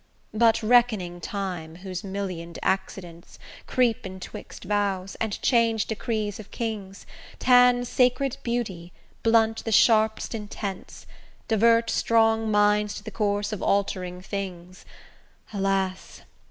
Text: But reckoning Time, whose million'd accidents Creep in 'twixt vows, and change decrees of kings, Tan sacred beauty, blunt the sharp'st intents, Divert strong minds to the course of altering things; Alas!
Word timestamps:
But 0.33 0.63
reckoning 0.63 1.21
Time, 1.21 1.75
whose 1.75 2.03
million'd 2.03 2.57
accidents 2.63 3.37
Creep 3.67 4.03
in 4.03 4.19
'twixt 4.19 4.63
vows, 4.63 5.13
and 5.21 5.39
change 5.43 5.85
decrees 5.85 6.39
of 6.39 6.49
kings, 6.49 7.05
Tan 7.37 7.85
sacred 7.85 8.37
beauty, 8.41 8.93
blunt 9.21 9.63
the 9.63 9.71
sharp'st 9.71 10.33
intents, 10.33 11.05
Divert 11.47 11.91
strong 11.91 12.49
minds 12.49 12.95
to 12.95 13.03
the 13.03 13.11
course 13.11 13.53
of 13.53 13.61
altering 13.61 14.21
things; 14.21 14.85
Alas! 15.53 16.21